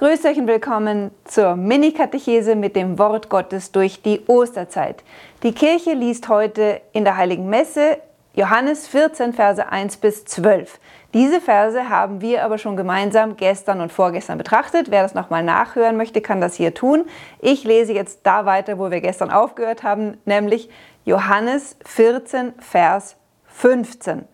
Grüß 0.00 0.24
euch 0.24 0.38
und 0.38 0.46
willkommen 0.46 1.10
zur 1.26 1.56
Mini-Katechese 1.56 2.56
mit 2.56 2.74
dem 2.74 2.98
Wort 2.98 3.28
Gottes 3.28 3.70
durch 3.70 4.00
die 4.00 4.22
Osterzeit. 4.28 5.04
Die 5.42 5.52
Kirche 5.52 5.92
liest 5.92 6.30
heute 6.30 6.80
in 6.94 7.04
der 7.04 7.18
Heiligen 7.18 7.50
Messe 7.50 7.98
Johannes 8.32 8.88
14, 8.88 9.34
Verse 9.34 9.68
1 9.68 9.98
bis 9.98 10.24
12. 10.24 10.80
Diese 11.12 11.42
Verse 11.42 11.90
haben 11.90 12.22
wir 12.22 12.46
aber 12.46 12.56
schon 12.56 12.78
gemeinsam 12.78 13.36
gestern 13.36 13.82
und 13.82 13.92
vorgestern 13.92 14.38
betrachtet. 14.38 14.90
Wer 14.90 15.02
das 15.02 15.12
nochmal 15.12 15.42
nachhören 15.42 15.98
möchte, 15.98 16.22
kann 16.22 16.40
das 16.40 16.54
hier 16.54 16.72
tun. 16.72 17.04
Ich 17.38 17.64
lese 17.64 17.92
jetzt 17.92 18.20
da 18.22 18.46
weiter, 18.46 18.78
wo 18.78 18.90
wir 18.90 19.02
gestern 19.02 19.30
aufgehört 19.30 19.82
haben, 19.82 20.16
nämlich 20.24 20.70
Johannes 21.04 21.76
14, 21.84 22.54
Vers 22.58 23.16
15. 23.48 24.24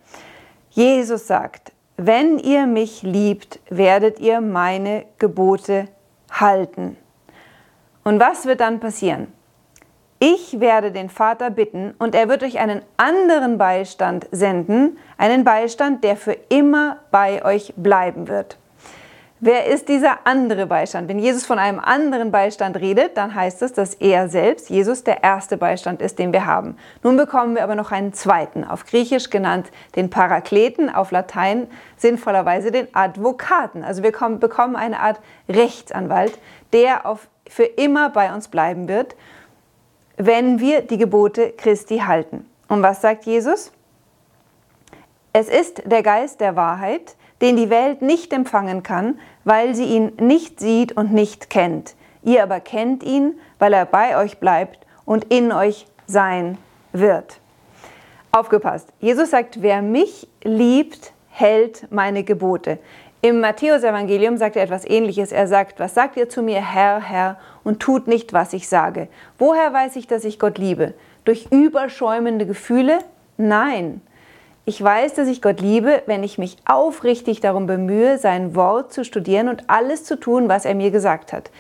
Jesus 0.70 1.26
sagt, 1.26 1.72
wenn 1.96 2.38
ihr 2.38 2.66
mich 2.66 3.02
liebt, 3.02 3.60
werdet 3.70 4.20
ihr 4.20 4.40
meine 4.40 5.04
Gebote 5.18 5.88
halten. 6.30 6.96
Und 8.04 8.20
was 8.20 8.46
wird 8.46 8.60
dann 8.60 8.80
passieren? 8.80 9.32
Ich 10.18 10.60
werde 10.60 10.92
den 10.92 11.10
Vater 11.10 11.50
bitten 11.50 11.94
und 11.98 12.14
er 12.14 12.28
wird 12.28 12.42
euch 12.42 12.58
einen 12.58 12.80
anderen 12.96 13.58
Beistand 13.58 14.26
senden, 14.30 14.98
einen 15.18 15.44
Beistand, 15.44 16.04
der 16.04 16.16
für 16.16 16.36
immer 16.48 16.98
bei 17.10 17.44
euch 17.44 17.74
bleiben 17.76 18.28
wird. 18.28 18.56
Wer 19.38 19.66
ist 19.66 19.90
dieser 19.90 20.26
andere 20.26 20.64
Beistand? 20.64 21.10
Wenn 21.10 21.18
Jesus 21.18 21.44
von 21.44 21.58
einem 21.58 21.78
anderen 21.78 22.30
Beistand 22.30 22.76
redet, 22.76 23.18
dann 23.18 23.34
heißt 23.34 23.60
es, 23.60 23.74
dass 23.74 23.92
er 23.92 24.30
selbst, 24.30 24.70
Jesus, 24.70 25.04
der 25.04 25.22
erste 25.22 25.58
Beistand 25.58 26.00
ist, 26.00 26.18
den 26.18 26.32
wir 26.32 26.46
haben. 26.46 26.78
Nun 27.02 27.18
bekommen 27.18 27.54
wir 27.54 27.62
aber 27.62 27.74
noch 27.74 27.92
einen 27.92 28.14
zweiten, 28.14 28.64
auf 28.64 28.86
Griechisch 28.86 29.28
genannt 29.28 29.70
den 29.94 30.08
Parakleten, 30.08 30.88
auf 30.88 31.10
Latein 31.10 31.66
sinnvollerweise 31.98 32.70
den 32.70 32.88
Advokaten. 32.94 33.84
Also 33.84 34.02
wir 34.02 34.10
bekommen 34.10 34.74
eine 34.74 35.00
Art 35.00 35.20
Rechtsanwalt, 35.50 36.38
der 36.72 37.04
auf, 37.04 37.28
für 37.46 37.64
immer 37.64 38.08
bei 38.08 38.32
uns 38.32 38.48
bleiben 38.48 38.88
wird, 38.88 39.16
wenn 40.16 40.60
wir 40.60 40.80
die 40.80 40.96
Gebote 40.96 41.52
Christi 41.52 41.98
halten. 41.98 42.48
Und 42.68 42.82
was 42.82 43.02
sagt 43.02 43.26
Jesus? 43.26 43.70
Es 45.34 45.50
ist 45.50 45.82
der 45.84 46.02
Geist 46.02 46.40
der 46.40 46.56
Wahrheit, 46.56 47.16
den 47.40 47.56
die 47.56 47.70
Welt 47.70 48.02
nicht 48.02 48.32
empfangen 48.32 48.82
kann, 48.82 49.18
weil 49.44 49.74
sie 49.74 49.84
ihn 49.84 50.12
nicht 50.18 50.60
sieht 50.60 50.96
und 50.96 51.12
nicht 51.12 51.50
kennt. 51.50 51.94
Ihr 52.22 52.42
aber 52.42 52.60
kennt 52.60 53.02
ihn, 53.02 53.38
weil 53.58 53.72
er 53.72 53.86
bei 53.86 54.16
euch 54.16 54.38
bleibt 54.38 54.86
und 55.04 55.24
in 55.24 55.52
euch 55.52 55.86
sein 56.06 56.58
wird. 56.92 57.38
Aufgepasst. 58.32 58.88
Jesus 59.00 59.30
sagt, 59.30 59.62
wer 59.62 59.82
mich 59.82 60.28
liebt, 60.42 61.12
hält 61.30 61.86
meine 61.90 62.24
Gebote. 62.24 62.78
Im 63.22 63.40
Matthäusevangelium 63.40 64.36
sagt 64.36 64.56
er 64.56 64.62
etwas 64.62 64.84
ähnliches. 64.84 65.32
Er 65.32 65.46
sagt, 65.46 65.80
was 65.80 65.94
sagt 65.94 66.16
ihr 66.16 66.28
zu 66.28 66.42
mir, 66.42 66.60
Herr, 66.60 67.00
Herr, 67.00 67.38
und 67.64 67.80
tut 67.80 68.06
nicht, 68.06 68.32
was 68.32 68.52
ich 68.52 68.68
sage? 68.68 69.08
Woher 69.38 69.72
weiß 69.72 69.96
ich, 69.96 70.06
dass 70.06 70.24
ich 70.24 70.38
Gott 70.38 70.58
liebe? 70.58 70.94
Durch 71.24 71.48
überschäumende 71.50 72.46
Gefühle? 72.46 72.98
Nein. 73.36 74.00
Ich 74.68 74.82
weiß, 74.82 75.14
dass 75.14 75.28
ich 75.28 75.42
Gott 75.42 75.60
liebe, 75.60 76.02
wenn 76.06 76.24
ich 76.24 76.38
mich 76.38 76.56
aufrichtig 76.64 77.38
darum 77.38 77.68
bemühe, 77.68 78.18
sein 78.18 78.56
Wort 78.56 78.92
zu 78.92 79.04
studieren 79.04 79.48
und 79.48 79.70
alles 79.70 80.02
zu 80.02 80.18
tun, 80.18 80.48
was 80.48 80.64
er 80.64 80.74
mir 80.74 80.90
gesagt 80.90 81.32
hat. 81.32 81.52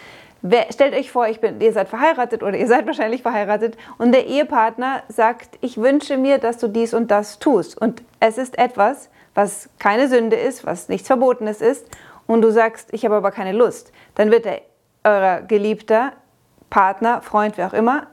Stellt 0.70 0.92
euch 0.92 1.12
vor, 1.12 1.28
bin, 1.40 1.60
ihr 1.60 1.72
seid 1.72 1.88
verheiratet 1.88 2.42
oder 2.42 2.58
ihr 2.58 2.66
seid 2.66 2.84
wahrscheinlich 2.84 3.22
verheiratet 3.22 3.76
und 3.98 4.10
der 4.10 4.26
Ehepartner 4.26 5.04
sagt, 5.06 5.56
ich 5.60 5.76
wünsche 5.76 6.16
mir, 6.16 6.38
dass 6.38 6.58
du 6.58 6.66
dies 6.66 6.94
und 6.94 7.12
das 7.12 7.38
tust. 7.38 7.80
Und 7.80 8.02
es 8.18 8.38
ist 8.38 8.58
etwas, 8.58 9.08
was 9.34 9.68
keine 9.78 10.08
Sünde 10.08 10.34
ist, 10.34 10.66
was 10.66 10.88
nichts 10.88 11.06
Verbotenes 11.06 11.60
ist 11.60 11.86
und 12.26 12.42
du 12.42 12.50
sagst, 12.50 12.88
ich 12.92 13.04
habe 13.04 13.14
aber 13.14 13.30
keine 13.30 13.52
Lust. 13.52 13.92
Dann 14.16 14.32
wird 14.32 14.46
der, 14.46 14.62
euer 15.04 15.42
geliebter 15.42 16.12
Partner, 16.70 17.22
Freund, 17.22 17.56
wer 17.56 17.68
auch 17.68 17.72
immer, 17.72 18.08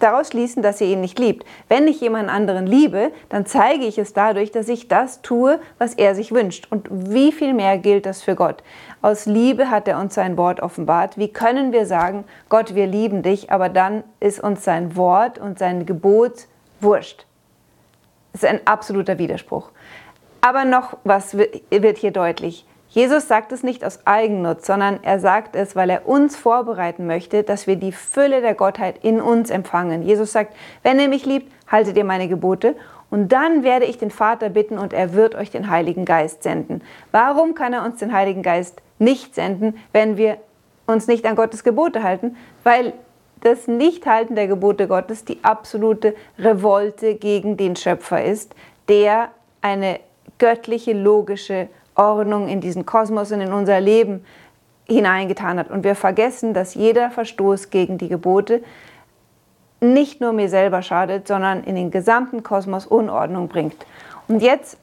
daraus 0.00 0.28
schließen, 0.28 0.62
dass 0.62 0.80
ihr 0.80 0.88
ihn 0.88 1.00
nicht 1.00 1.18
liebt. 1.18 1.46
Wenn 1.68 1.86
ich 1.86 2.00
jemanden 2.00 2.30
anderen 2.30 2.66
liebe, 2.66 3.12
dann 3.28 3.46
zeige 3.46 3.84
ich 3.84 3.98
es 3.98 4.12
dadurch, 4.12 4.50
dass 4.50 4.68
ich 4.68 4.88
das 4.88 5.22
tue, 5.22 5.60
was 5.78 5.94
er 5.94 6.14
sich 6.14 6.32
wünscht. 6.32 6.66
Und 6.70 6.88
wie 6.90 7.32
viel 7.32 7.52
mehr 7.52 7.78
gilt 7.78 8.06
das 8.06 8.22
für 8.22 8.34
Gott? 8.34 8.62
Aus 9.02 9.26
Liebe 9.26 9.70
hat 9.70 9.88
er 9.88 9.98
uns 9.98 10.14
sein 10.14 10.36
Wort 10.36 10.60
offenbart. 10.60 11.18
Wie 11.18 11.28
können 11.28 11.72
wir 11.72 11.86
sagen, 11.86 12.24
Gott, 12.48 12.74
wir 12.74 12.86
lieben 12.86 13.22
dich, 13.22 13.50
aber 13.50 13.68
dann 13.68 14.04
ist 14.20 14.40
uns 14.40 14.64
sein 14.64 14.96
Wort 14.96 15.38
und 15.38 15.58
sein 15.58 15.86
Gebot 15.86 16.46
wurscht? 16.80 17.26
Das 18.32 18.44
ist 18.44 18.48
ein 18.48 18.60
absoluter 18.66 19.18
Widerspruch. 19.18 19.70
Aber 20.40 20.64
noch 20.64 20.96
was 21.04 21.36
wird 21.36 21.98
hier 21.98 22.12
deutlich. 22.12 22.66
Jesus 22.92 23.26
sagt 23.26 23.52
es 23.52 23.62
nicht 23.62 23.86
aus 23.86 24.00
Eigennutz, 24.04 24.66
sondern 24.66 25.02
er 25.02 25.18
sagt 25.18 25.56
es, 25.56 25.74
weil 25.74 25.88
er 25.88 26.06
uns 26.06 26.36
vorbereiten 26.36 27.06
möchte, 27.06 27.42
dass 27.42 27.66
wir 27.66 27.76
die 27.76 27.90
Fülle 27.90 28.42
der 28.42 28.52
Gottheit 28.52 29.02
in 29.02 29.22
uns 29.22 29.48
empfangen. 29.48 30.02
Jesus 30.02 30.32
sagt, 30.32 30.54
wenn 30.82 31.00
ihr 31.00 31.08
mich 31.08 31.24
liebt, 31.24 31.50
haltet 31.66 31.96
ihr 31.96 32.04
meine 32.04 32.28
Gebote 32.28 32.76
und 33.08 33.32
dann 33.32 33.62
werde 33.62 33.86
ich 33.86 33.96
den 33.96 34.10
Vater 34.10 34.50
bitten 34.50 34.76
und 34.76 34.92
er 34.92 35.14
wird 35.14 35.34
euch 35.34 35.50
den 35.50 35.70
Heiligen 35.70 36.04
Geist 36.04 36.42
senden. 36.42 36.82
Warum 37.12 37.54
kann 37.54 37.72
er 37.72 37.82
uns 37.82 37.98
den 37.98 38.12
Heiligen 38.12 38.42
Geist 38.42 38.82
nicht 38.98 39.34
senden, 39.34 39.78
wenn 39.92 40.18
wir 40.18 40.36
uns 40.86 41.06
nicht 41.06 41.24
an 41.24 41.34
Gottes 41.34 41.64
Gebote 41.64 42.02
halten? 42.02 42.36
Weil 42.62 42.92
das 43.40 43.68
Nichthalten 43.68 44.36
der 44.36 44.48
Gebote 44.48 44.86
Gottes 44.86 45.24
die 45.24 45.42
absolute 45.42 46.14
Revolte 46.38 47.14
gegen 47.14 47.56
den 47.56 47.74
Schöpfer 47.74 48.22
ist, 48.22 48.54
der 48.90 49.30
eine 49.62 49.98
göttliche, 50.38 50.92
logische 50.92 51.68
Ordnung 51.94 52.48
in 52.48 52.60
diesen 52.60 52.86
Kosmos 52.86 53.32
und 53.32 53.40
in 53.40 53.52
unser 53.52 53.80
Leben 53.80 54.24
hineingetan 54.88 55.58
hat. 55.58 55.70
Und 55.70 55.84
wir 55.84 55.94
vergessen, 55.94 56.54
dass 56.54 56.74
jeder 56.74 57.10
Verstoß 57.10 57.70
gegen 57.70 57.98
die 57.98 58.08
Gebote 58.08 58.62
nicht 59.80 60.20
nur 60.20 60.32
mir 60.32 60.48
selber 60.48 60.82
schadet, 60.82 61.26
sondern 61.26 61.64
in 61.64 61.74
den 61.74 61.90
gesamten 61.90 62.42
Kosmos 62.42 62.86
Unordnung 62.86 63.48
bringt. 63.48 63.86
Und 64.28 64.42
jetzt 64.42 64.78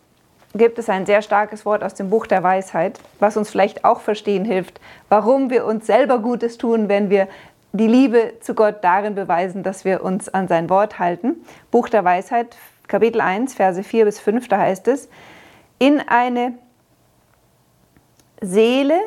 gibt 0.53 0.79
es 0.79 0.89
ein 0.89 1.05
sehr 1.05 1.21
starkes 1.21 1.65
Wort 1.65 1.83
aus 1.83 1.93
dem 1.93 2.09
Buch 2.09 2.27
der 2.27 2.43
Weisheit, 2.43 2.99
was 3.19 3.37
uns 3.37 3.49
vielleicht 3.49 3.85
auch 3.85 4.01
verstehen 4.01 4.45
hilft, 4.45 4.81
warum 5.07 5.49
wir 5.49 5.65
uns 5.65 5.85
selber 5.85 6.19
Gutes 6.19 6.57
tun, 6.57 6.89
wenn 6.89 7.09
wir 7.09 7.27
die 7.71 7.87
Liebe 7.87 8.33
zu 8.41 8.55
Gott 8.55 8.77
darin 8.81 9.15
beweisen, 9.15 9.61
dass 9.63 9.85
wir 9.85 10.03
uns 10.03 10.27
an 10.27 10.47
sein 10.47 10.69
Wort 10.69 10.97
halten. 10.97 11.35
Buch 11.69 11.87
der 11.87 12.03
Weisheit, 12.03 12.57
Kapitel 12.87 13.21
1, 13.21 13.53
Verse 13.53 13.83
4 13.83 14.05
bis 14.05 14.19
5, 14.19 14.47
da 14.47 14.57
heißt 14.57 14.87
es, 14.87 15.07
in 15.77 15.99
eine 15.99 16.53
Seele, 18.41 18.97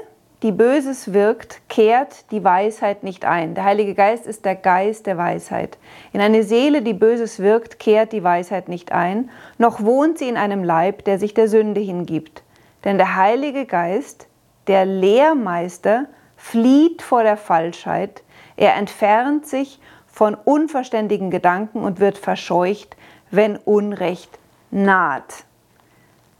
die 0.42 0.52
Böses 0.52 1.14
wirkt, 1.14 1.62
kehrt 1.70 2.30
die 2.32 2.44
Weisheit 2.44 3.02
nicht 3.02 3.24
ein. 3.24 3.54
Der 3.54 3.64
Heilige 3.64 3.94
Geist 3.94 4.26
ist 4.26 4.44
der 4.44 4.56
Geist 4.56 5.06
der 5.06 5.16
Weisheit. 5.16 5.78
In 6.12 6.20
eine 6.20 6.42
Seele, 6.42 6.82
die 6.82 6.92
Böses 6.92 7.38
wirkt, 7.38 7.78
kehrt 7.78 8.12
die 8.12 8.22
Weisheit 8.22 8.68
nicht 8.68 8.92
ein, 8.92 9.30
noch 9.56 9.82
wohnt 9.82 10.18
sie 10.18 10.28
in 10.28 10.36
einem 10.36 10.64
Leib, 10.64 11.04
der 11.04 11.18
sich 11.18 11.32
der 11.32 11.48
Sünde 11.48 11.80
hingibt. 11.80 12.42
Denn 12.84 12.98
der 12.98 13.16
Heilige 13.16 13.64
Geist, 13.64 14.26
der 14.66 14.84
Lehrmeister, 14.84 16.06
flieht 16.36 17.00
vor 17.00 17.22
der 17.22 17.36
Falschheit, 17.36 18.22
er 18.56 18.74
entfernt 18.74 19.46
sich 19.46 19.80
von 20.08 20.34
unverständigen 20.34 21.30
Gedanken 21.30 21.82
und 21.82 22.00
wird 22.00 22.18
verscheucht, 22.18 22.96
wenn 23.30 23.56
Unrecht 23.56 24.38
naht. 24.70 25.44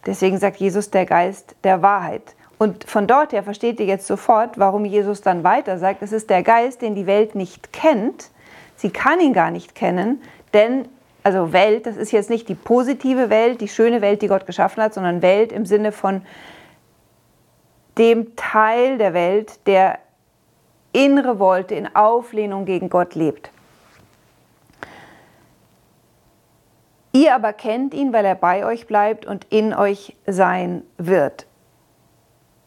Deswegen 0.04 0.38
sagt 0.38 0.56
Jesus 0.56 0.90
der 0.90 1.06
Geist 1.06 1.54
der 1.64 1.80
Wahrheit. 1.80 2.34
Und 2.62 2.84
von 2.84 3.08
dort 3.08 3.32
her 3.32 3.42
versteht 3.42 3.80
ihr 3.80 3.86
jetzt 3.86 4.06
sofort, 4.06 4.56
warum 4.56 4.84
Jesus 4.84 5.20
dann 5.20 5.42
weiter 5.42 5.78
sagt, 5.78 6.00
es 6.00 6.12
ist 6.12 6.30
der 6.30 6.44
Geist, 6.44 6.80
den 6.80 6.94
die 6.94 7.08
Welt 7.08 7.34
nicht 7.34 7.72
kennt. 7.72 8.30
Sie 8.76 8.90
kann 8.90 9.18
ihn 9.18 9.32
gar 9.32 9.50
nicht 9.50 9.74
kennen, 9.74 10.22
denn, 10.54 10.86
also 11.24 11.52
Welt, 11.52 11.86
das 11.86 11.96
ist 11.96 12.12
jetzt 12.12 12.30
nicht 12.30 12.48
die 12.48 12.54
positive 12.54 13.30
Welt, 13.30 13.60
die 13.60 13.66
schöne 13.66 14.00
Welt, 14.00 14.22
die 14.22 14.28
Gott 14.28 14.46
geschaffen 14.46 14.80
hat, 14.80 14.94
sondern 14.94 15.22
Welt 15.22 15.50
im 15.50 15.66
Sinne 15.66 15.90
von 15.90 16.22
dem 17.98 18.36
Teil 18.36 18.96
der 18.96 19.12
Welt, 19.12 19.66
der 19.66 19.98
in 20.92 21.18
Revolte, 21.18 21.74
in 21.74 21.92
Auflehnung 21.96 22.64
gegen 22.64 22.90
Gott 22.90 23.16
lebt. 23.16 23.50
Ihr 27.10 27.34
aber 27.34 27.54
kennt 27.54 27.92
ihn, 27.92 28.12
weil 28.12 28.24
er 28.24 28.36
bei 28.36 28.64
euch 28.64 28.86
bleibt 28.86 29.26
und 29.26 29.48
in 29.50 29.74
euch 29.74 30.14
sein 30.28 30.84
wird. 30.96 31.46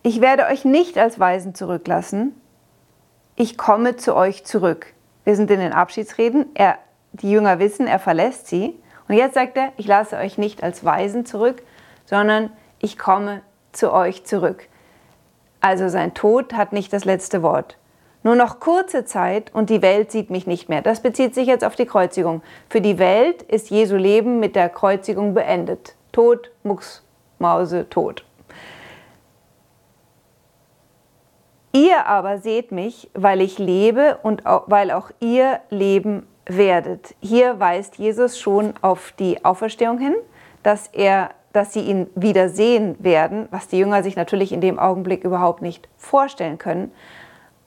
Ich 0.07 0.21
werde 0.21 0.45
euch 0.45 0.65
nicht 0.65 0.99
als 0.99 1.19
Weisen 1.19 1.55
zurücklassen. 1.55 2.39
Ich 3.35 3.57
komme 3.57 3.95
zu 3.95 4.15
euch 4.15 4.45
zurück. 4.45 4.93
Wir 5.23 5.35
sind 5.35 5.49
in 5.49 5.59
den 5.59 5.73
Abschiedsreden. 5.73 6.45
Er, 6.53 6.77
die 7.13 7.31
Jünger 7.31 7.57
wissen, 7.57 7.87
er 7.87 7.97
verlässt 7.97 8.45
sie. 8.45 8.79
Und 9.07 9.15
jetzt 9.15 9.33
sagt 9.33 9.57
er, 9.57 9.71
ich 9.77 9.87
lasse 9.87 10.17
euch 10.17 10.37
nicht 10.37 10.61
als 10.61 10.85
Weisen 10.85 11.25
zurück, 11.25 11.63
sondern 12.05 12.51
ich 12.77 12.99
komme 12.99 13.41
zu 13.71 13.91
euch 13.91 14.25
zurück. 14.25 14.67
Also 15.59 15.89
sein 15.89 16.13
Tod 16.13 16.53
hat 16.53 16.71
nicht 16.71 16.93
das 16.93 17.03
letzte 17.03 17.41
Wort. 17.41 17.75
Nur 18.21 18.35
noch 18.35 18.59
kurze 18.59 19.05
Zeit 19.05 19.51
und 19.55 19.71
die 19.71 19.81
Welt 19.81 20.11
sieht 20.11 20.29
mich 20.29 20.45
nicht 20.45 20.69
mehr. 20.69 20.83
Das 20.83 20.99
bezieht 20.99 21.33
sich 21.33 21.47
jetzt 21.47 21.65
auf 21.65 21.75
die 21.75 21.87
Kreuzigung. 21.87 22.43
Für 22.69 22.79
die 22.79 22.99
Welt 22.99 23.41
ist 23.41 23.71
Jesu 23.71 23.95
Leben 23.95 24.39
mit 24.39 24.55
der 24.55 24.69
Kreuzigung 24.69 25.33
beendet. 25.33 25.95
Tod, 26.11 26.51
Mucks, 26.61 27.01
Mause, 27.39 27.89
Tod. 27.89 28.23
Ihr 31.75 32.05
aber 32.07 32.37
seht 32.37 32.71
mich, 32.71 33.09
weil 33.13 33.41
ich 33.41 33.59
lebe 33.59 34.17
und 34.23 34.43
weil 34.45 34.91
auch 34.91 35.11
ihr 35.19 35.59
leben 35.69 36.25
werdet. 36.45 37.15
Hier 37.19 37.59
weist 37.59 37.97
Jesus 37.97 38.39
schon 38.39 38.75
auf 38.81 39.11
die 39.19 39.43
Auferstehung 39.43 39.97
hin, 39.99 40.15
dass 40.63 40.87
er 40.87 41.31
dass 41.51 41.73
sie 41.73 41.81
ihn 41.81 42.07
wieder 42.15 42.49
sehen 42.49 42.95
werden, 42.99 43.47
was 43.49 43.67
die 43.67 43.77
Jünger 43.77 44.03
sich 44.03 44.15
natürlich 44.15 44.51
in 44.51 44.59
dem 44.59 44.77
Augenblick 44.77 45.23
überhaupt 45.23 45.61
nicht 45.61 45.87
vorstellen 45.97 46.57
können. 46.57 46.91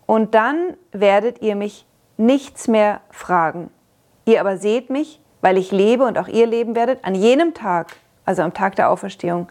Und 0.05 0.35
dann 0.35 0.75
werdet 0.93 1.41
ihr 1.41 1.57
mich 1.57 1.87
nichts 2.19 2.67
mehr 2.67 3.01
fragen. 3.11 3.71
Ihr 4.27 4.41
aber 4.41 4.59
seht 4.59 4.91
mich, 4.91 5.21
weil 5.41 5.57
ich 5.57 5.71
lebe 5.71 6.05
und 6.05 6.19
auch 6.19 6.29
ihr 6.29 6.47
leben 6.47 6.77
werdet, 6.77 7.03
an 7.03 7.15
jenem 7.15 7.55
Tag, 7.55 7.97
also 8.27 8.43
am 8.43 8.53
Tag 8.53 8.77
der 8.77 8.91
Auferstehung, 8.91 9.49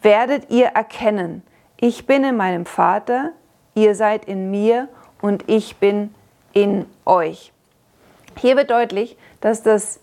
werdet 0.00 0.50
ihr 0.50 0.66
erkennen, 0.66 1.42
ich 1.76 2.06
bin 2.06 2.22
in 2.22 2.36
meinem 2.36 2.66
Vater, 2.66 3.32
ihr 3.74 3.94
seid 3.94 4.24
in 4.24 4.50
mir 4.50 4.88
und 5.20 5.48
ich 5.48 5.76
bin 5.76 6.14
in 6.52 6.86
euch. 7.04 7.52
Hier 8.38 8.56
wird 8.56 8.70
deutlich, 8.70 9.16
dass 9.40 9.62
das 9.62 10.00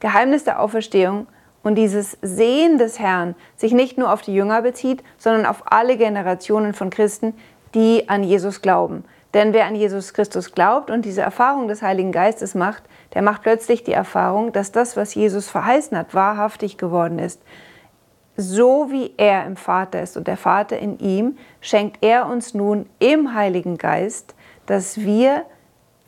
Geheimnis 0.00 0.44
der 0.44 0.60
Auferstehung 0.60 1.26
und 1.62 1.74
dieses 1.74 2.16
Sehen 2.22 2.78
des 2.78 2.98
Herrn 2.98 3.34
sich 3.56 3.72
nicht 3.72 3.98
nur 3.98 4.12
auf 4.12 4.22
die 4.22 4.34
Jünger 4.34 4.62
bezieht, 4.62 5.02
sondern 5.18 5.46
auf 5.46 5.62
alle 5.66 5.96
Generationen 5.96 6.72
von 6.72 6.90
Christen, 6.90 7.34
die 7.74 8.08
an 8.08 8.24
Jesus 8.24 8.62
glauben. 8.62 9.04
Denn 9.34 9.52
wer 9.52 9.66
an 9.66 9.76
Jesus 9.76 10.12
Christus 10.12 10.52
glaubt 10.52 10.90
und 10.90 11.04
diese 11.04 11.20
Erfahrung 11.20 11.68
des 11.68 11.82
Heiligen 11.82 12.12
Geistes 12.12 12.54
macht, 12.54 12.82
der 13.14 13.22
macht 13.22 13.42
plötzlich 13.42 13.84
die 13.84 13.92
Erfahrung, 13.92 14.52
dass 14.52 14.72
das, 14.72 14.96
was 14.96 15.14
Jesus 15.14 15.48
verheißen 15.48 15.96
hat, 15.96 16.14
wahrhaftig 16.14 16.78
geworden 16.78 17.18
ist. 17.18 17.40
So 18.36 18.90
wie 18.90 19.12
er 19.16 19.44
im 19.44 19.56
Vater 19.56 20.02
ist 20.02 20.16
und 20.16 20.26
der 20.26 20.36
Vater 20.36 20.78
in 20.78 20.98
ihm, 20.98 21.36
schenkt 21.60 21.98
er 22.02 22.26
uns 22.26 22.54
nun 22.54 22.86
im 22.98 23.34
Heiligen 23.34 23.76
Geist, 23.76 24.34
dass 24.66 25.00
wir 25.00 25.44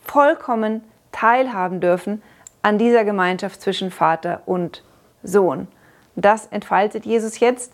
vollkommen 0.03 0.83
teilhaben 1.11 1.79
dürfen 1.79 2.23
an 2.61 2.77
dieser 2.77 3.05
Gemeinschaft 3.05 3.61
zwischen 3.61 3.91
Vater 3.91 4.41
und 4.45 4.83
Sohn. 5.21 5.67
Das 6.15 6.47
entfaltet 6.47 7.05
Jesus 7.05 7.39
jetzt 7.39 7.73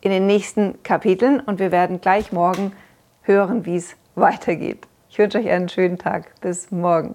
in 0.00 0.10
den 0.10 0.26
nächsten 0.26 0.82
Kapiteln 0.82 1.40
und 1.40 1.58
wir 1.58 1.72
werden 1.72 2.00
gleich 2.00 2.32
morgen 2.32 2.72
hören, 3.22 3.66
wie 3.66 3.76
es 3.76 3.96
weitergeht. 4.14 4.86
Ich 5.10 5.18
wünsche 5.18 5.38
euch 5.38 5.48
einen 5.48 5.68
schönen 5.68 5.98
Tag. 5.98 6.32
Bis 6.40 6.70
morgen. 6.70 7.14